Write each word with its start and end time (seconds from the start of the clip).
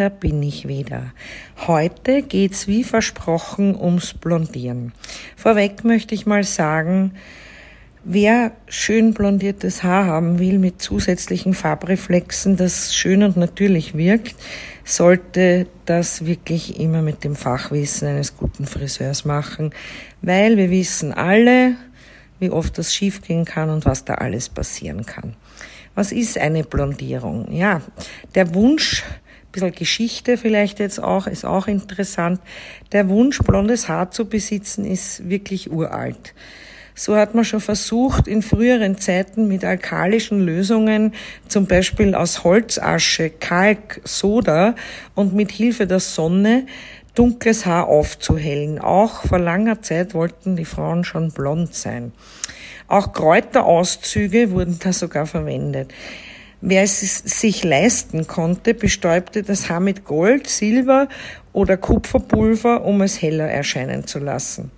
da 0.00 0.08
bin 0.08 0.42
ich 0.42 0.66
wieder. 0.66 1.12
Heute 1.66 2.22
geht's 2.22 2.66
wie 2.66 2.84
versprochen 2.84 3.78
ums 3.78 4.14
Blondieren. 4.14 4.92
Vorweg 5.36 5.84
möchte 5.84 6.14
ich 6.14 6.24
mal 6.24 6.42
sagen, 6.42 7.12
wer 8.02 8.52
schön 8.66 9.12
blondiertes 9.12 9.82
Haar 9.82 10.06
haben 10.06 10.38
will 10.38 10.58
mit 10.58 10.80
zusätzlichen 10.80 11.52
Farbreflexen, 11.52 12.56
das 12.56 12.94
schön 12.94 13.22
und 13.22 13.36
natürlich 13.36 13.94
wirkt, 13.94 14.36
sollte 14.84 15.66
das 15.84 16.24
wirklich 16.24 16.80
immer 16.80 17.02
mit 17.02 17.22
dem 17.22 17.36
Fachwissen 17.36 18.08
eines 18.08 18.38
guten 18.38 18.64
Friseurs 18.64 19.26
machen, 19.26 19.74
weil 20.22 20.56
wir 20.56 20.70
wissen 20.70 21.12
alle, 21.12 21.74
wie 22.38 22.48
oft 22.48 22.78
das 22.78 22.94
schiefgehen 22.94 23.44
kann 23.44 23.68
und 23.68 23.84
was 23.84 24.06
da 24.06 24.14
alles 24.14 24.48
passieren 24.48 25.04
kann. 25.04 25.36
Was 25.94 26.12
ist 26.12 26.38
eine 26.38 26.64
Blondierung? 26.64 27.52
Ja, 27.52 27.82
der 28.34 28.54
Wunsch, 28.54 29.02
bisschen 29.52 29.72
Geschichte 29.72 30.36
vielleicht 30.36 30.78
jetzt 30.78 31.02
auch, 31.02 31.26
ist 31.26 31.44
auch 31.44 31.66
interessant. 31.66 32.40
Der 32.92 33.08
Wunsch, 33.08 33.38
blondes 33.38 33.88
Haar 33.88 34.10
zu 34.10 34.26
besitzen, 34.26 34.84
ist 34.84 35.28
wirklich 35.28 35.70
uralt. 35.70 36.34
So 36.94 37.16
hat 37.16 37.34
man 37.34 37.44
schon 37.44 37.60
versucht, 37.60 38.28
in 38.28 38.42
früheren 38.42 38.98
Zeiten 38.98 39.48
mit 39.48 39.64
alkalischen 39.64 40.44
Lösungen, 40.44 41.14
zum 41.48 41.66
Beispiel 41.66 42.14
aus 42.14 42.44
Holzasche, 42.44 43.30
Kalk, 43.30 44.02
Soda 44.04 44.74
und 45.14 45.32
mit 45.32 45.50
Hilfe 45.50 45.86
der 45.86 46.00
Sonne 46.00 46.66
dunkles 47.14 47.64
Haar 47.64 47.88
aufzuhellen. 47.88 48.78
Auch 48.78 49.22
vor 49.26 49.38
langer 49.38 49.82
Zeit 49.82 50.14
wollten 50.14 50.56
die 50.56 50.64
Frauen 50.64 51.04
schon 51.04 51.30
blond 51.30 51.74
sein. 51.74 52.12
Auch 52.86 53.12
Kräuterauszüge 53.12 54.50
wurden 54.50 54.78
da 54.82 54.92
sogar 54.92 55.26
verwendet. 55.26 55.92
Wer 56.62 56.82
es 56.82 57.00
sich 57.00 57.64
leisten 57.64 58.26
konnte, 58.26 58.74
bestäubte 58.74 59.42
das 59.42 59.70
Haar 59.70 59.80
mit 59.80 60.04
Gold, 60.04 60.46
Silber 60.46 61.08
oder 61.54 61.78
Kupferpulver, 61.78 62.84
um 62.84 63.00
es 63.00 63.22
heller 63.22 63.48
erscheinen 63.48 64.06
zu 64.06 64.18
lassen. 64.18 64.70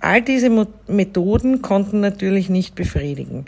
All 0.00 0.20
diese 0.20 0.50
Methoden 0.88 1.62
konnten 1.62 2.00
natürlich 2.00 2.48
nicht 2.48 2.74
befriedigen. 2.74 3.44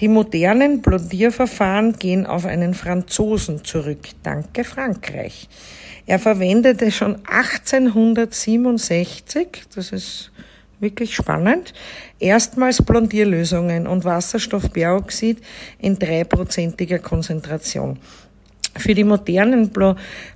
Die 0.00 0.06
modernen 0.06 0.82
Blondierverfahren 0.82 1.98
gehen 1.98 2.26
auf 2.26 2.46
einen 2.46 2.74
Franzosen 2.74 3.64
zurück. 3.64 4.10
Danke 4.22 4.62
Frankreich. 4.62 5.48
Er 6.06 6.20
verwendete 6.20 6.92
schon 6.92 7.16
1867, 7.26 9.64
das 9.74 9.90
ist 9.92 10.30
wirklich 10.80 11.14
spannend, 11.14 11.72
erstmals 12.18 12.82
Blondierlösungen 12.82 13.86
und 13.86 14.04
Wasserstoffperoxid 14.04 15.38
in 15.78 15.98
dreiprozentiger 15.98 16.98
Konzentration. 16.98 17.98
Für 18.76 18.94
die 18.94 19.04
modernen 19.04 19.72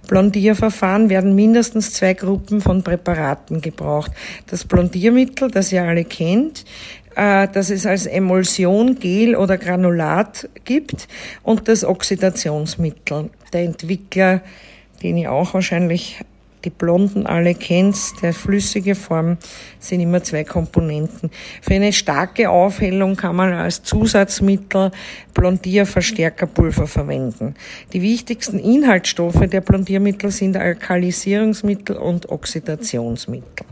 Blondierverfahren 0.08 1.08
werden 1.08 1.34
mindestens 1.34 1.92
zwei 1.92 2.14
Gruppen 2.14 2.60
von 2.60 2.82
Präparaten 2.82 3.60
gebraucht. 3.60 4.10
Das 4.48 4.64
Blondiermittel, 4.64 5.50
das 5.50 5.70
ihr 5.70 5.84
alle 5.84 6.04
kennt, 6.04 6.64
äh, 7.14 7.46
das 7.52 7.70
es 7.70 7.86
als 7.86 8.06
Emulsion, 8.06 8.98
Gel 8.98 9.36
oder 9.36 9.56
Granulat 9.56 10.48
gibt 10.64 11.06
und 11.44 11.68
das 11.68 11.84
Oxidationsmittel. 11.84 13.30
Der 13.52 13.62
Entwickler, 13.62 14.42
den 15.02 15.16
ihr 15.16 15.30
auch 15.30 15.54
wahrscheinlich 15.54 16.20
die 16.64 16.70
Blonden 16.70 17.26
alle 17.26 17.54
kennst, 17.54 18.22
der 18.22 18.32
flüssige 18.32 18.94
Form, 18.94 19.36
sind 19.78 20.00
immer 20.00 20.22
zwei 20.22 20.44
Komponenten. 20.44 21.30
Für 21.62 21.74
eine 21.74 21.92
starke 21.92 22.50
Aufhellung 22.50 23.16
kann 23.16 23.36
man 23.36 23.52
als 23.52 23.82
Zusatzmittel 23.82 24.90
Blondierverstärkerpulver 25.34 26.86
verwenden. 26.86 27.54
Die 27.92 28.02
wichtigsten 28.02 28.58
Inhaltsstoffe 28.58 29.46
der 29.46 29.60
Blondiermittel 29.60 30.30
sind 30.30 30.56
Alkalisierungsmittel 30.56 31.96
und 31.96 32.28
Oxidationsmittel. 32.30 33.66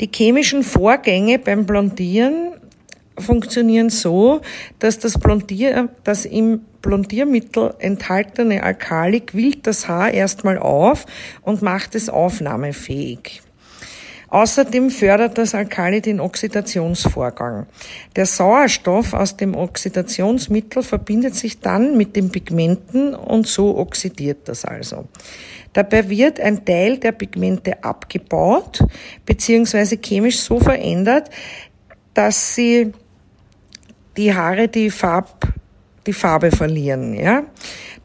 Die 0.00 0.10
chemischen 0.14 0.62
Vorgänge 0.62 1.38
beim 1.38 1.66
Blondieren 1.66 2.52
funktionieren 3.18 3.90
so, 3.90 4.40
dass 4.78 4.98
das 4.98 5.18
Blondier, 5.18 5.90
das 6.04 6.24
im 6.24 6.62
Blondiermittel 6.82 7.74
enthaltene 7.78 8.62
Alkali 8.62 9.20
quillt 9.20 9.66
das 9.66 9.88
Haar 9.88 10.12
erstmal 10.12 10.58
auf 10.58 11.06
und 11.42 11.62
macht 11.62 11.94
es 11.94 12.08
aufnahmefähig. 12.08 13.42
Außerdem 14.30 14.90
fördert 14.90 15.38
das 15.38 15.56
Alkali 15.56 16.00
den 16.00 16.20
Oxidationsvorgang. 16.20 17.66
Der 18.14 18.26
Sauerstoff 18.26 19.12
aus 19.12 19.36
dem 19.36 19.56
Oxidationsmittel 19.56 20.84
verbindet 20.84 21.34
sich 21.34 21.58
dann 21.58 21.96
mit 21.96 22.14
den 22.14 22.30
Pigmenten 22.30 23.14
und 23.14 23.48
so 23.48 23.76
oxidiert 23.76 24.48
das 24.48 24.64
also. 24.64 25.08
Dabei 25.72 26.08
wird 26.08 26.38
ein 26.38 26.64
Teil 26.64 26.98
der 26.98 27.10
Pigmente 27.12 27.82
abgebaut 27.82 28.84
bzw. 29.26 29.96
chemisch 29.96 30.38
so 30.38 30.60
verändert, 30.60 31.28
dass 32.14 32.54
sie 32.54 32.92
die 34.16 34.32
Haare 34.32 34.68
die 34.68 34.90
Farb 34.90 35.59
die 36.06 36.12
Farbe 36.12 36.50
verlieren. 36.50 37.14
Ja? 37.14 37.44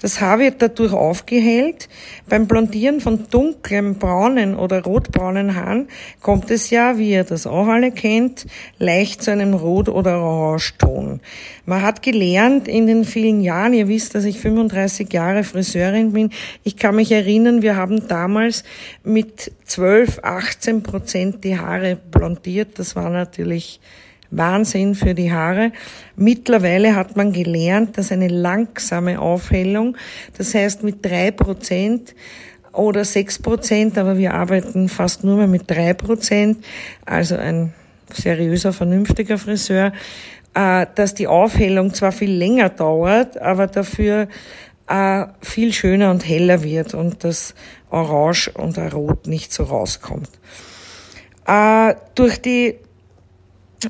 Das 0.01 0.19
Haar 0.19 0.39
wird 0.39 0.61
dadurch 0.61 0.91
aufgehellt. 0.91 1.88
Beim 2.28 2.47
Blondieren 2.47 3.00
von 3.00 3.28
dunklem 3.29 3.95
braunen 3.95 4.56
oder 4.56 4.83
rotbraunen 4.83 5.56
Haaren 5.56 5.88
kommt 6.22 6.51
es 6.51 6.69
ja, 6.69 6.97
wie 6.97 7.11
ihr 7.11 7.23
das 7.23 7.47
auch 7.47 7.67
alle 7.67 7.91
kennt, 7.91 8.45
leicht 8.78 9.23
zu 9.23 9.31
einem 9.31 9.53
Rot- 9.53 9.89
oder 9.89 10.22
Orangeton. 10.22 11.22
Man 11.66 11.81
hat 11.81 12.01
gelernt 12.01 12.67
in 12.67 12.88
den 12.88 13.06
vielen 13.06 13.41
Jahren, 13.41 13.73
ihr 13.73 13.88
wisst, 13.88 14.16
dass 14.16 14.25
ich 14.25 14.39
35 14.39 15.12
Jahre 15.12 15.44
Friseurin 15.44 16.12
bin, 16.12 16.29
ich 16.63 16.77
kann 16.77 16.95
mich 16.95 17.12
erinnern, 17.12 17.62
wir 17.62 17.75
haben 17.75 18.07
damals 18.07 18.63
mit 19.03 19.51
12, 19.63 20.19
18 20.22 20.83
Prozent 20.83 21.44
die 21.44 21.57
Haare 21.57 21.95
blondiert. 21.95 22.77
Das 22.77 22.95
war 22.95 23.09
natürlich 23.09 23.79
Wahnsinn 24.31 24.96
für 24.96 25.13
die 25.13 25.31
Haare. 25.31 25.72
Mittlerweile 26.16 26.96
hat 26.96 27.16
man 27.16 27.31
gelernt, 27.31 27.97
dass 27.97 28.12
eine 28.12 28.28
langsame 28.28 29.19
Aufhellung, 29.19 29.97
das 30.38 30.53
heißt 30.53 30.84
mit 30.84 31.06
drei 31.06 31.31
Prozent 31.31 32.16
oder 32.72 33.06
sechs 33.06 33.40
Prozent, 33.40 33.97
aber 33.97 34.18
wir 34.18 34.34
arbeiten 34.34 34.90
fast 34.90 35.24
nur 35.24 35.38
mehr 35.38 35.47
mit 35.47 35.69
drei 35.69 35.94
Prozent, 35.94 36.63
also 37.06 37.36
ein 37.36 37.74
seriöser, 38.12 38.74
vernünftiger 38.74 39.38
Friseur, 39.38 39.94
äh, 40.53 40.86
dass 40.96 41.13
die 41.13 41.28
Aufhellung 41.28 41.94
zwar 41.94 42.12
viel 42.12 42.31
länger 42.31 42.69
dauert, 42.69 43.42
aber 43.42 43.68
dafür 43.68 44.28
äh, 44.88 45.25
viel 45.42 45.74
schöner 45.74 46.12
und 46.12 46.28
heller 46.28 46.63
wird 46.63 46.94
und 46.94 47.24
das 47.24 47.56
Orange 47.90 48.52
und 48.53 48.78
Rot 48.78 49.28
nicht 49.28 49.52
so 49.52 49.63
rauskommt. 49.63 50.30
Äh, 51.47 51.96
durch 52.16 52.42
die 52.42 52.75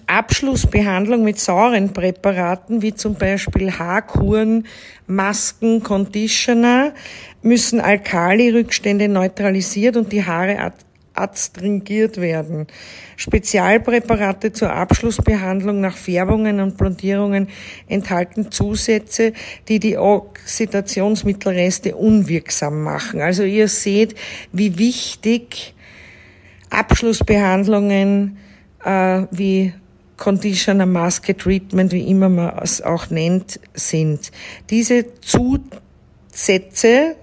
Abschlussbehandlung 0.07 1.23
mit 1.23 1.39
sauren 1.39 1.93
Präparaten, 1.93 2.81
wie 2.81 2.93
zum 2.93 3.15
Beispiel 3.15 3.71
Haarkuren, 3.71 4.65
Masken, 5.07 5.83
Conditioner, 5.83 6.93
müssen 7.41 7.79
Alkali-Rückstände 7.79 9.07
neutralisiert 9.07 9.97
und 9.97 10.11
die 10.11 10.25
Haare 10.25 10.73
adstringiert 11.13 12.19
werden. 12.19 12.67
Spezialpräparate 13.15 14.51
zur 14.51 14.73
Abschlussbehandlung 14.73 15.79
nach 15.79 15.95
Färbungen 15.95 16.59
und 16.59 16.77
Blondierungen 16.77 17.47
enthalten 17.87 18.51
Zusätze, 18.51 19.31
die 19.69 19.79
die 19.79 19.97
Oxidationsmittelreste 19.97 21.95
unwirksam 21.95 22.83
machen. 22.83 23.21
Also 23.21 23.43
ihr 23.43 23.69
seht, 23.69 24.15
wie 24.51 24.77
wichtig 24.77 25.73
Abschlussbehandlungen 26.69 28.37
äh, 28.85 29.23
wie 29.31 29.73
Conditioner, 30.17 30.85
Maske, 30.85 31.35
Treatment, 31.35 31.91
wie 31.91 32.07
immer 32.09 32.29
man 32.29 32.57
es 32.61 32.81
auch 32.81 33.09
nennt, 33.09 33.59
sind. 33.73 34.31
Diese 34.69 35.05
Zusätze 35.19 37.15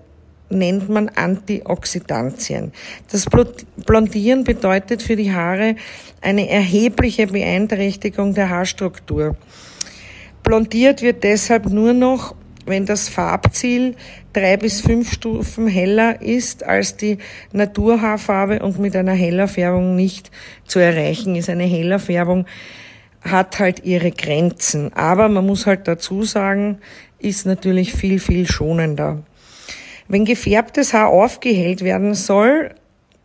nennt 0.51 0.91
man 0.91 1.09
Antioxidantien. 1.09 2.73
Das 3.11 3.27
Blondieren 3.87 4.45
bedeutet 4.45 5.03
für 5.03 5.17
die 5.17 5.33
Haare 5.33 5.77
eine 6.21 6.51
erhebliche 6.51 7.29
Beeinträchtigung 7.29 8.35
der 8.35 8.51
Haarstruktur. 8.51 9.37
Blondiert 10.43 11.01
wird 11.01 11.25
deshalb 11.25 11.67
nur 11.67 11.95
noch, 11.95 12.35
wenn 12.67 12.87
das 12.87 13.09
Farbziel 13.09 13.97
drei 14.33 14.57
bis 14.57 14.81
fünf 14.81 15.13
Stufen 15.13 15.67
heller 15.67 16.23
ist 16.23 16.65
als 16.65 16.97
die 16.97 17.19
Naturhaarfarbe 17.53 18.61
und 18.61 18.79
mit 18.79 18.97
einer 18.97 19.13
heller 19.13 19.49
Färbung 19.49 19.97
nicht 19.97 20.31
zu 20.67 20.79
erreichen 20.79 21.37
ist. 21.37 21.51
Eine 21.51 21.65
heller 21.65 21.99
Färbung 21.99 22.47
hat 23.23 23.59
halt 23.59 23.85
ihre 23.85 24.11
Grenzen. 24.11 24.93
Aber 24.95 25.29
man 25.29 25.47
muss 25.47 25.67
halt 25.67 25.87
dazu 25.89 26.23
sagen, 26.23 26.79
ist 27.19 27.47
natürlich 27.47 27.93
viel, 27.93 28.19
viel 28.19 28.47
schonender. 28.47 29.23
Wenn 30.09 30.25
gefärbtes 30.25 30.93
Haar 30.93 31.09
aufgehellt 31.09 31.83
werden 31.83 32.15
soll, 32.15 32.75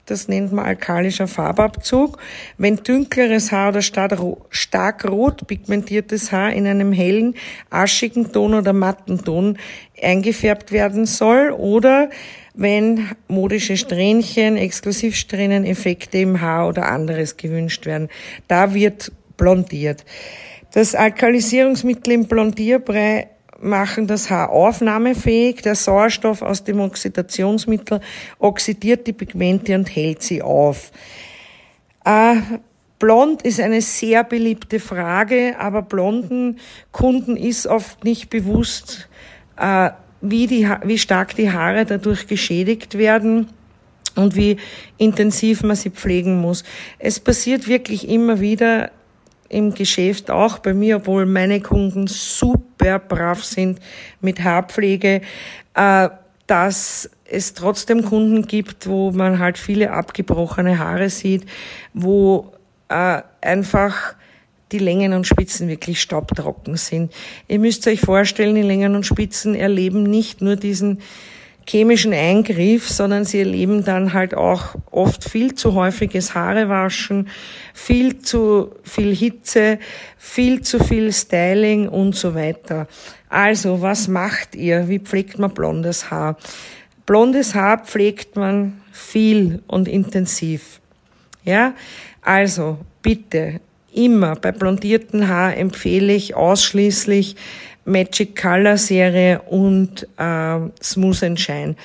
das 0.08 0.28
nennt 0.28 0.54
man 0.54 0.66
alkalischer 0.66 1.28
Farbabzug. 1.28 2.18
Wenn 2.58 2.78
dünkleres 2.78 3.52
Haar 3.52 3.70
oder 3.70 3.82
stark 3.82 5.06
rot 5.06 5.46
pigmentiertes 5.48 6.32
Haar 6.32 6.54
in 6.54 6.66
einem 6.66 6.94
hellen, 6.94 7.36
aschigen 7.70 8.32
Ton 8.32 8.54
oder 8.54 8.74
matten 8.74 9.24
Ton 9.24 9.58
eingefärbt 10.02 10.72
werden 10.72 11.06
soll 11.06 11.52
oder 11.52 12.10
wenn 12.54 13.10
modische 13.28 13.78
Strähnchen, 13.78 14.58
Exklusivsträhnen, 14.58 15.66
Effekte 15.66 16.18
im 16.20 16.42
Haar 16.42 16.70
oder 16.70 16.88
anderes 16.88 17.38
gewünscht 17.38 17.86
werden. 17.86 18.10
Da 18.48 18.74
wird 18.74 19.12
blondiert. 19.36 20.06
Das 20.74 20.96
Alkalisierungsmittel 20.96 22.14
im 22.14 22.28
Blondierbrei 22.28 23.28
machen 23.62 24.08
das 24.08 24.30
Haar 24.30 24.50
aufnahmefähig. 24.50 25.62
Der 25.62 25.76
Sauerstoff 25.76 26.42
aus 26.42 26.64
dem 26.64 26.80
Oxidationsmittel 26.80 28.02
oxidiert 28.40 29.08
die 29.08 29.14
Pigmente 29.14 29.76
und 29.76 29.94
hält 29.96 30.22
sie 30.22 30.42
auf. 30.42 30.92
Äh, 32.06 32.36
blond 33.00 33.42
ist 33.42 33.60
eine 33.60 33.82
sehr 33.82 34.24
beliebte 34.24 34.80
Frage, 34.80 35.56
aber 35.60 35.82
blonden 35.82 36.60
Kunden 36.92 37.36
ist 37.36 37.68
oft 37.68 38.04
nicht 38.04 38.30
bewusst, 38.30 39.10
äh, 39.58 39.92
wie, 40.22 40.48
die, 40.48 40.68
wie 40.84 40.98
stark 40.98 41.36
die 41.36 41.52
Haare 41.52 41.86
dadurch 41.86 42.28
geschädigt 42.28 42.98
werden 42.98 43.48
und 44.16 44.36
wie 44.36 44.58
intensiv 44.98 45.64
man 45.64 45.76
sie 45.76 45.92
pflegen 45.92 46.42
muss. 46.42 46.64
Es 46.98 47.20
passiert 47.20 47.68
wirklich 47.68 48.10
immer 48.10 48.40
wieder, 48.40 48.92
im 49.50 49.74
Geschäft 49.74 50.30
auch 50.30 50.60
bei 50.60 50.74
mir, 50.74 50.98
obwohl 50.98 51.26
meine 51.26 51.62
Kunden 51.62 52.08
super 52.08 53.00
brav 53.00 53.44
sind 53.44 53.80
mit 54.22 54.44
Haarpflege, 54.44 55.22
äh, 55.74 56.10
dass 56.48 57.10
es 57.26 57.54
trotzdem 57.54 58.06
Kunden 58.06 58.48
gibt, 58.48 58.88
wo 58.88 59.12
man 59.12 59.40
halt 59.40 59.58
viele 59.58 59.92
abgebrochene 59.92 60.80
Haare 60.80 61.10
sieht, 61.10 61.46
wo 61.94 62.54
äh, 62.90 63.22
einfach 63.42 64.16
die 64.72 64.80
Längen 64.80 65.14
und 65.14 65.28
Spitzen 65.28 65.70
wirklich 65.70 66.02
staubtrocken 66.02 66.76
sind. 66.76 67.14
Ihr 67.48 67.60
müsst 67.60 67.88
euch 67.88 68.02
vorstellen, 68.02 68.56
die 68.56 68.62
Längen 68.62 68.96
und 68.96 69.06
Spitzen 69.06 69.56
erleben 69.56 70.04
nicht 70.04 70.42
nur 70.42 70.56
diesen 70.56 71.02
chemischen 71.70 72.14
Eingriff, 72.14 72.90
sondern 72.90 73.26
sie 73.26 73.40
erleben 73.40 73.84
dann 73.84 74.14
halt 74.14 74.34
auch 74.34 74.76
oft 74.92 75.24
viel 75.24 75.56
zu 75.56 75.74
häufiges 75.74 76.34
Haarewaschen, 76.34 77.30
viel 77.74 78.20
zu 78.20 78.72
viel 78.84 79.14
Hitze, 79.14 79.80
viel 80.18 80.62
zu 80.62 80.84
viel 80.84 81.12
Styling 81.12 81.90
und 81.90 82.16
so 82.16 82.36
weiter. 82.36 82.88
Also, 83.30 83.82
was 83.82 84.08
macht 84.08 84.56
ihr? 84.56 84.88
Wie 84.88 85.00
pflegt 85.00 85.40
man 85.40 85.54
blondes 85.54 86.10
Haar? 86.10 86.38
Blondes 87.06 87.56
Haar 87.56 87.84
pflegt 87.86 88.36
man 88.36 88.82
viel 88.92 89.62
und 89.68 89.88
intensiv. 89.88 90.80
Ja? 91.44 91.74
Also, 92.22 92.78
bitte, 93.02 93.60
immer 93.94 94.36
bei 94.36 94.52
blondierten 94.52 95.28
Haar 95.28 95.58
empfehle 95.58 96.14
ich 96.14 96.36
ausschließlich 96.36 97.36
Magic 97.88 98.36
Color 98.36 98.78
Serie 98.78 99.42
und 99.44 100.08
äh, 100.18 100.60
Smooth 100.84 101.24
and 101.24 101.40
Shine. 101.40 101.76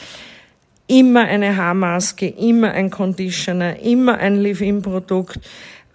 Immer 0.88 1.22
eine 1.22 1.56
Haarmaske, 1.56 2.26
immer 2.26 2.72
ein 2.72 2.90
Conditioner, 2.90 3.78
immer 3.78 4.18
ein 4.18 4.36
Leave-In-Produkt. 4.36 5.38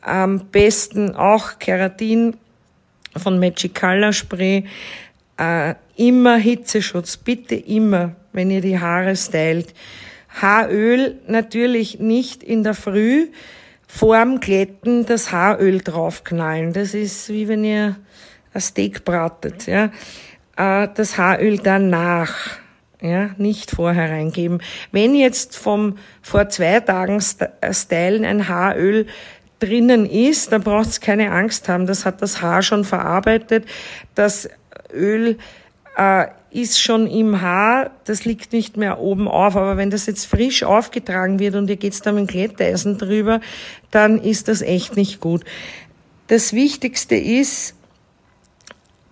Am 0.02 0.48
besten 0.48 1.14
auch 1.14 1.60
Keratin 1.60 2.38
von 3.16 3.38
Magic 3.38 3.76
Color 3.76 4.14
Spray. 4.14 4.64
Äh, 5.38 5.76
immer 5.98 6.38
Hitzeschutz, 6.38 7.18
bitte 7.18 7.56
immer, 7.56 8.16
wenn 8.32 8.50
ihr 8.50 8.62
die 8.62 8.80
Haare 8.80 9.16
stylt. 9.16 9.74
Haaröl 10.42 11.20
natürlich 11.28 12.00
nicht 12.00 12.44
in 12.44 12.64
der 12.64 12.76
Früh 12.76 13.28
vorm 13.88 14.40
Glätten 14.40 15.06
das 15.06 15.32
Haaröl 15.32 15.82
draufknallen. 15.82 16.72
Das 16.72 16.94
ist 16.94 17.30
wie 17.30 17.48
wenn 17.48 17.64
ihr 17.66 17.98
ein 18.58 18.62
Steak 18.62 19.06
bratet, 19.06 19.68
ja, 19.68 19.92
äh, 20.58 20.88
das 20.94 21.18
Haaröl 21.18 21.60
danach, 21.60 22.34
ja, 23.00 23.30
nicht 23.38 23.72
vorher 23.72 24.10
reingeben. 24.10 24.62
Wenn 24.92 25.16
jetzt 25.16 25.56
vom 25.56 25.98
vor 26.22 26.50
zwei 26.50 26.80
Tagen 26.80 27.22
äh, 27.62 27.74
Stylen 27.74 28.26
ein 28.26 28.48
Haaröl 28.48 29.06
drinnen 29.60 30.06
ist, 30.06 30.52
dann 30.52 30.64
braucht 30.64 30.88
es 30.88 31.00
keine 31.00 31.32
Angst 31.32 31.70
haben. 31.70 31.86
Das 31.88 32.06
hat 32.06 32.22
das 32.22 32.42
Haar 32.42 32.62
schon 32.62 32.84
verarbeitet. 32.84 33.66
Das 34.16 34.50
Öl 34.94 35.38
äh, 35.96 36.28
ist 36.50 36.80
schon 36.82 37.08
im 37.08 37.42
Haar, 37.42 37.92
das 38.06 38.26
liegt 38.26 38.54
nicht 38.54 38.78
mehr 38.78 39.00
oben 39.00 39.28
auf. 39.28 39.56
Aber 39.56 39.78
wenn 39.78 39.90
das 39.90 40.06
jetzt 40.06 40.26
frisch 40.26 40.64
aufgetragen 40.64 41.40
wird 41.40 41.56
und 41.56 41.70
ihr 41.70 41.76
geht's 41.76 42.02
da 42.02 42.12
mit 42.12 42.30
Glätteisen 42.30 42.98
drüber, 42.98 43.42
dann 43.92 44.20
ist 44.20 44.48
das 44.48 44.62
echt 44.62 44.96
nicht 44.96 45.20
gut. 45.20 45.44
Das 46.28 46.54
Wichtigste 46.54 47.16
ist, 47.16 47.76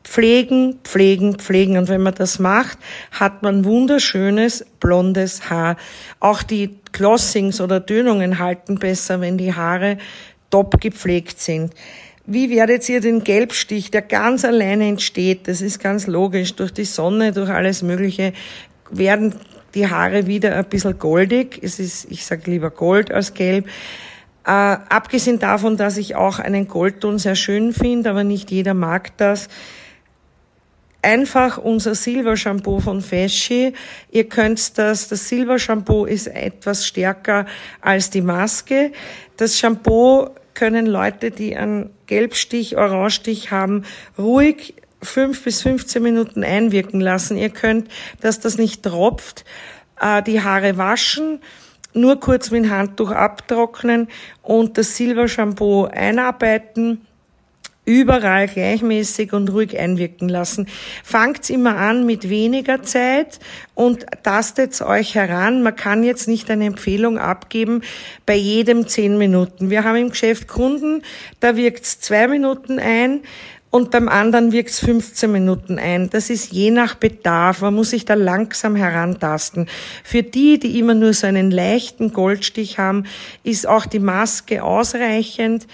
pflegen, 0.06 0.80
pflegen, 0.84 1.36
pflegen. 1.36 1.78
Und 1.78 1.90
wenn 1.90 2.02
man 2.02 2.16
das 2.16 2.40
macht, 2.40 2.78
hat 3.12 3.44
man 3.44 3.66
wunderschönes 3.66 4.66
blondes 4.80 5.50
Haar. 5.50 5.76
Auch 6.20 6.44
die 6.44 6.78
Glossings 6.94 7.60
oder 7.60 7.80
Dünungen 7.80 8.40
halten 8.40 8.76
besser, 8.76 9.20
wenn 9.20 9.38
die 9.38 9.54
Haare 9.54 9.98
top 10.50 10.80
gepflegt 10.80 11.42
sind. 11.42 11.74
Wie 12.28 12.50
werdet 12.50 12.88
ihr 12.88 13.02
den 13.02 13.24
Gelbstich, 13.24 13.92
der 13.92 14.02
ganz 14.02 14.46
alleine 14.46 14.88
entsteht, 14.88 15.48
das 15.48 15.62
ist 15.62 15.80
ganz 15.80 16.08
logisch, 16.08 16.56
durch 16.56 16.72
die 16.72 16.86
Sonne, 16.86 17.34
durch 17.34 17.50
alles 17.50 17.84
Mögliche, 17.84 18.34
werden 18.90 19.36
die 19.76 19.88
Haare 19.88 20.26
wieder 20.26 20.56
ein 20.56 20.66
bisschen 20.66 20.98
goldig. 20.98 21.60
Es 21.62 21.80
ist, 21.80 22.10
ich 22.10 22.26
sage 22.26 22.50
lieber 22.50 22.72
Gold 22.72 23.12
als 23.12 23.34
Gelb. 23.34 23.68
Äh, 24.46 24.50
abgesehen 24.50 25.40
davon, 25.40 25.76
dass 25.78 25.98
ich 25.98 26.16
auch 26.16 26.40
einen 26.40 26.68
Goldton 26.68 27.20
sehr 27.20 27.36
schön 27.36 27.74
finde, 27.74 28.12
aber 28.12 28.24
nicht 28.24 28.50
jeder 28.52 28.74
mag 28.74 29.16
das 29.18 29.50
einfach 31.06 31.60
unser 31.60 31.94
Silber 31.94 32.36
Shampoo 32.36 32.80
von 32.80 33.02
Fesci. 33.02 33.74
Ihr 34.10 34.28
könnt 34.28 34.78
das, 34.80 35.08
das 35.08 35.30
Silber 35.30 35.60
Shampoo 35.60 36.06
ist 36.06 36.26
etwas 36.26 36.86
stärker 36.88 37.46
als 37.80 38.10
die 38.10 38.22
Maske. 38.22 38.92
Das 39.38 39.60
Shampoo 39.60 40.30
können 40.56 40.88
Leute, 40.88 41.30
die 41.30 41.56
einen 41.56 41.92
Gelbstich, 42.08 42.76
Orangestich 42.76 43.52
haben, 43.52 43.84
ruhig 44.18 44.74
fünf 45.04 45.44
bis 45.44 45.62
15 45.62 46.02
Minuten 46.02 46.44
einwirken 46.44 47.00
lassen. 47.02 47.38
Ihr 47.38 47.52
könnt, 47.52 47.88
dass 48.22 48.40
das 48.40 48.58
nicht 48.58 48.82
tropft, 48.82 49.46
äh, 50.02 50.24
die 50.24 50.42
Haare 50.42 50.78
waschen, 50.78 51.40
nur 51.94 52.20
kurz 52.20 52.50
mit 52.50 52.64
dem 52.64 52.72
Handtuch 52.72 53.12
abtrocknen 53.12 54.08
und 54.42 54.80
das 54.80 54.98
Silber 54.98 55.28
Shampoo 55.28 55.86
einarbeiten 55.86 57.05
überall 57.86 58.48
gleichmäßig 58.48 59.34
und 59.34 59.50
ruhig 59.50 59.78
einwirken 59.80 60.28
lassen. 60.28 60.68
Fangt's 61.04 61.50
immer 61.50 61.78
an 61.78 62.06
mit 62.06 62.30
weniger 62.30 62.84
Zeit 62.84 63.40
und 63.76 64.06
tastet's 64.24 64.82
euch 64.82 65.16
heran. 65.16 65.64
Man 65.64 65.76
kann 65.76 66.04
jetzt 66.04 66.28
nicht 66.28 66.50
eine 66.50 66.66
Empfehlung 66.66 67.18
abgeben 67.18 67.82
bei 68.26 68.36
jedem 68.36 68.88
zehn 68.88 69.18
Minuten. 69.18 69.70
Wir 69.70 69.84
haben 69.84 69.98
im 69.98 70.10
Geschäft 70.10 70.48
Kunden, 70.48 71.04
da 71.40 71.56
wirkt's 71.56 72.00
zwei 72.00 72.28
Minuten 72.28 72.80
ein 72.80 73.22
und 73.76 73.92
beim 73.92 74.08
anderen 74.08 74.54
wirkt's 74.54 74.80
15 74.80 75.30
Minuten 75.30 75.80
ein. 75.80 76.10
Das 76.10 76.30
ist 76.30 76.54
je 76.54 76.72
nach 76.72 76.96
Bedarf. 76.96 77.60
Man 77.60 77.74
muss 77.74 77.90
sich 77.90 78.06
da 78.06 78.14
langsam 78.14 78.78
herantasten. 78.78 79.68
Für 80.02 80.24
die, 80.24 80.60
die 80.60 80.80
immer 80.80 80.94
nur 80.94 81.12
so 81.12 81.28
einen 81.28 81.52
leichten 81.52 82.14
Goldstich 82.14 82.80
haben, 82.80 83.04
ist 83.44 83.68
auch 83.68 83.86
die 83.86 84.00
Maske 84.00 84.64
ausreichend. 84.64 85.68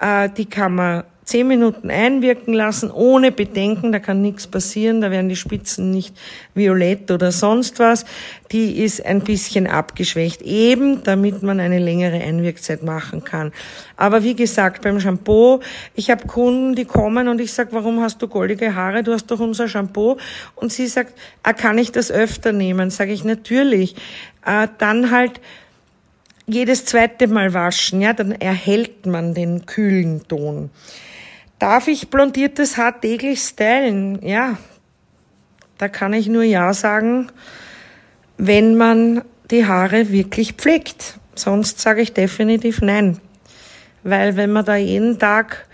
Äh, 0.00 0.30
die 0.30 0.46
kann 0.46 0.74
man 0.74 1.04
zehn 1.24 1.48
Minuten 1.48 1.90
einwirken 1.90 2.52
lassen, 2.54 2.90
ohne 2.90 3.32
Bedenken, 3.32 3.92
da 3.92 3.98
kann 3.98 4.20
nichts 4.20 4.46
passieren, 4.46 5.00
da 5.00 5.10
werden 5.10 5.28
die 5.28 5.36
Spitzen 5.36 5.90
nicht 5.90 6.14
violett 6.54 7.10
oder 7.10 7.32
sonst 7.32 7.78
was. 7.78 8.04
Die 8.52 8.84
ist 8.84 9.04
ein 9.04 9.20
bisschen 9.20 9.66
abgeschwächt, 9.66 10.42
eben 10.42 11.02
damit 11.02 11.42
man 11.42 11.60
eine 11.60 11.78
längere 11.78 12.20
Einwirkzeit 12.20 12.82
machen 12.82 13.24
kann. 13.24 13.52
Aber 13.96 14.22
wie 14.22 14.36
gesagt, 14.36 14.82
beim 14.82 15.00
Shampoo, 15.00 15.60
ich 15.94 16.10
habe 16.10 16.26
Kunden, 16.26 16.74
die 16.74 16.84
kommen 16.84 17.28
und 17.28 17.40
ich 17.40 17.52
sage, 17.52 17.70
warum 17.72 18.00
hast 18.00 18.20
du 18.20 18.28
goldige 18.28 18.74
Haare? 18.74 19.02
Du 19.02 19.12
hast 19.12 19.26
doch 19.26 19.40
unser 19.40 19.68
Shampoo. 19.68 20.18
Und 20.54 20.72
sie 20.72 20.86
sagt, 20.86 21.14
ah, 21.42 21.52
kann 21.52 21.78
ich 21.78 21.90
das 21.90 22.10
öfter 22.10 22.52
nehmen? 22.52 22.90
Sage 22.90 23.12
ich, 23.12 23.24
natürlich. 23.24 23.96
Äh, 24.44 24.68
dann 24.78 25.10
halt 25.10 25.40
jedes 26.46 26.84
zweite 26.84 27.26
Mal 27.26 27.54
waschen, 27.54 28.00
ja, 28.00 28.12
dann 28.12 28.32
erhält 28.32 29.06
man 29.06 29.32
den 29.34 29.66
kühlen 29.66 30.26
Ton. 30.28 30.70
Darf 31.64 31.88
ich 31.88 32.10
blondiertes 32.10 32.76
Haar 32.76 33.00
täglich 33.00 33.40
stylen? 33.40 34.20
Ja, 34.20 34.58
da 35.78 35.88
kann 35.88 36.12
ich 36.12 36.28
nur 36.28 36.42
Ja 36.42 36.74
sagen, 36.74 37.32
wenn 38.36 38.76
man 38.76 39.24
die 39.50 39.64
Haare 39.64 40.12
wirklich 40.12 40.52
pflegt. 40.52 41.18
Sonst 41.34 41.80
sage 41.80 42.02
ich 42.02 42.12
definitiv 42.12 42.82
Nein. 42.82 43.18
Weil 44.02 44.36
wenn 44.36 44.52
man 44.52 44.66
da 44.66 44.76
jeden 44.76 45.18
Tag 45.18 45.66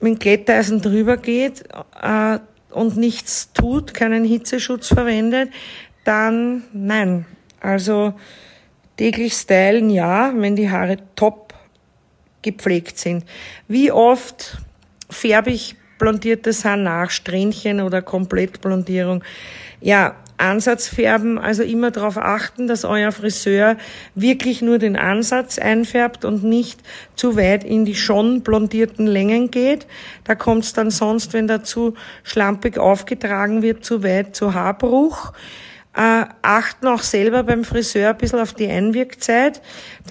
mit 0.00 0.18
Glätteisen 0.18 0.82
drüber 0.82 1.16
geht 1.16 1.62
äh, 2.02 2.40
und 2.70 2.96
nichts 2.96 3.52
tut, 3.52 3.94
keinen 3.94 4.24
Hitzeschutz 4.24 4.88
verwendet, 4.88 5.50
dann 6.02 6.64
nein. 6.72 7.26
Also 7.60 8.12
täglich 8.96 9.34
stylen, 9.34 9.88
ja, 9.90 10.32
wenn 10.34 10.56
die 10.56 10.68
Haare 10.68 10.96
top 11.14 11.54
gepflegt 12.42 12.98
sind. 12.98 13.24
Wie 13.68 13.92
oft 13.92 14.58
färbe 15.10 15.50
ich 15.50 15.76
blondiertes 15.98 16.64
Haar 16.64 16.76
nach, 16.76 17.10
Strähnchen 17.10 17.80
oder 17.80 18.02
Komplettblondierung? 18.02 19.24
Ja, 19.80 20.16
Ansatzfärben, 20.38 21.38
also 21.38 21.64
immer 21.64 21.90
darauf 21.90 22.16
achten, 22.16 22.68
dass 22.68 22.84
euer 22.84 23.10
Friseur 23.10 23.76
wirklich 24.14 24.62
nur 24.62 24.78
den 24.78 24.96
Ansatz 24.96 25.58
einfärbt 25.58 26.24
und 26.24 26.44
nicht 26.44 26.80
zu 27.16 27.36
weit 27.36 27.64
in 27.64 27.84
die 27.84 27.96
schon 27.96 28.42
blondierten 28.42 29.06
Längen 29.06 29.50
geht. 29.50 29.86
Da 30.24 30.36
kommt 30.36 30.64
es 30.64 30.72
dann 30.72 30.90
sonst, 30.90 31.32
wenn 31.32 31.48
der 31.48 31.64
zu 31.64 31.94
schlampig 32.22 32.78
aufgetragen 32.78 33.62
wird, 33.62 33.84
zu 33.84 34.04
weit 34.04 34.36
zu 34.36 34.54
Haarbruch. 34.54 35.32
Äh, 35.94 36.26
achten 36.42 36.86
auch 36.86 37.02
selber 37.02 37.42
beim 37.42 37.64
Friseur 37.64 38.10
ein 38.10 38.18
bisschen 38.18 38.38
auf 38.38 38.52
die 38.52 38.68
Einwirkzeit. 38.68 39.60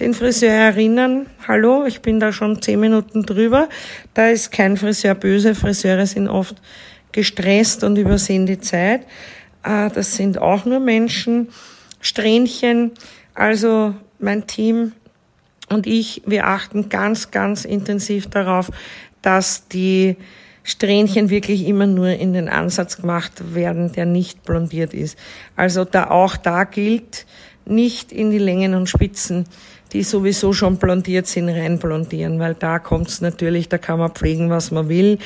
Den 0.00 0.12
Friseur 0.12 0.50
erinnern, 0.50 1.26
hallo, 1.46 1.86
ich 1.86 2.02
bin 2.02 2.20
da 2.20 2.32
schon 2.32 2.60
zehn 2.60 2.80
Minuten 2.80 3.24
drüber. 3.24 3.68
Da 4.12 4.28
ist 4.28 4.50
kein 4.52 4.76
Friseur 4.76 5.14
böse. 5.14 5.54
Friseure 5.54 6.06
sind 6.06 6.28
oft 6.28 6.56
gestresst 7.12 7.84
und 7.84 7.96
übersehen 7.96 8.44
die 8.44 8.60
Zeit. 8.60 9.02
Äh, 9.62 9.90
das 9.90 10.16
sind 10.16 10.38
auch 10.38 10.64
nur 10.64 10.80
Menschen, 10.80 11.48
Strähnchen. 12.00 12.92
Also 13.34 13.94
mein 14.18 14.46
Team 14.46 14.92
und 15.68 15.86
ich, 15.86 16.22
wir 16.26 16.46
achten 16.46 16.88
ganz, 16.88 17.30
ganz 17.30 17.64
intensiv 17.64 18.28
darauf, 18.28 18.70
dass 19.22 19.68
die 19.68 20.16
Strähnchen 20.62 21.30
wirklich 21.30 21.66
immer 21.66 21.86
nur 21.86 22.08
in 22.08 22.32
den 22.32 22.48
Ansatz 22.48 22.96
gemacht 22.96 23.54
werden, 23.54 23.92
der 23.92 24.06
nicht 24.06 24.44
blondiert 24.44 24.92
ist. 24.92 25.18
Also 25.56 25.84
da 25.84 26.10
auch 26.10 26.36
da 26.36 26.64
gilt, 26.64 27.26
nicht 27.64 28.12
in 28.12 28.30
die 28.30 28.38
Längen 28.38 28.74
und 28.74 28.88
Spitzen, 28.88 29.46
die 29.92 30.02
sowieso 30.02 30.52
schon 30.52 30.76
blondiert 30.76 31.26
sind, 31.26 31.48
rein 31.48 31.78
blondieren, 31.78 32.38
weil 32.38 32.54
da 32.54 32.78
kommt's 32.78 33.20
natürlich, 33.20 33.68
da 33.68 33.78
kann 33.78 33.98
man 33.98 34.12
pflegen, 34.12 34.50
was 34.50 34.70
man 34.70 34.88
will. 34.88 35.18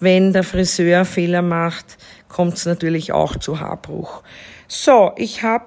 Wenn 0.00 0.32
der 0.32 0.42
Friseur 0.42 1.04
Fehler 1.04 1.42
macht, 1.42 1.98
kommt 2.28 2.54
es 2.54 2.66
natürlich 2.66 3.12
auch 3.12 3.36
zu 3.36 3.60
Haarbruch. 3.60 4.22
So, 4.66 5.12
ich 5.16 5.42
habe, 5.42 5.66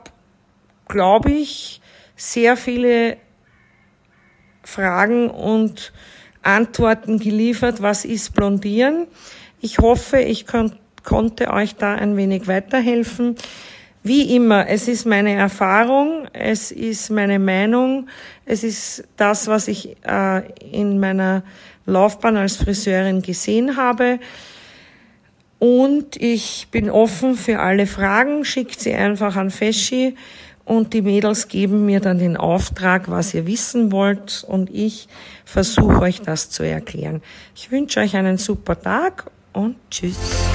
glaube 0.88 1.32
ich, 1.32 1.82
sehr 2.16 2.58
viele 2.58 3.18
Fragen 4.64 5.30
und 5.30 5.92
Antworten 6.44 7.20
geliefert, 7.20 7.82
was 7.82 8.06
ist 8.06 8.34
Blondieren. 8.34 9.08
Ich 9.60 9.80
hoffe, 9.80 10.20
ich 10.20 10.48
kon 10.48 10.74
konnte 11.04 11.52
euch 11.52 11.76
da 11.76 11.96
ein 11.96 12.16
wenig 12.16 12.48
weiterhelfen. 12.48 13.36
Wie 14.04 14.36
immer, 14.36 14.68
es 14.68 14.88
ist 14.88 15.06
meine 15.06 15.34
Erfahrung, 15.34 16.28
es 16.32 16.72
ist 16.72 17.10
meine 17.10 17.40
Meinung, 17.40 18.08
es 18.46 18.64
ist 18.64 19.04
das, 19.18 19.48
was 19.48 19.68
ich 19.68 19.98
äh, 20.06 20.44
in 20.72 21.00
meiner 21.00 21.44
Laufbahn 21.88 22.38
als 22.38 22.58
Friseurin 22.58 23.24
gesehen 23.24 23.78
habe. 23.78 24.20
Und 25.60 26.18
ich 26.18 26.68
bin 26.72 26.90
offen 26.90 27.36
für 27.36 27.60
alle 27.60 27.86
Fragen. 27.86 28.46
Schickt 28.46 28.80
sie 28.80 28.94
einfach 28.94 29.36
an 29.36 29.52
Feschi 29.52 30.16
und 30.66 30.94
die 30.94 31.02
Mädels 31.02 31.48
geben 31.48 31.86
mir 31.86 32.00
dann 32.00 32.20
den 32.20 32.38
Auftrag, 32.38 33.10
was 33.10 33.34
ihr 33.34 33.48
wissen 33.48 33.92
wollt 33.92 34.46
und 34.48 34.70
ich 34.70 35.08
versuche 35.46 36.02
euch 36.02 36.22
das 36.22 36.50
zu 36.50 36.64
erklären. 36.64 37.22
Ich 37.56 37.72
wünsche 37.72 38.00
euch 38.00 38.16
einen 38.16 38.38
super 38.38 38.80
Tag 38.80 39.32
und 39.54 39.76
tschüss. 39.90 40.51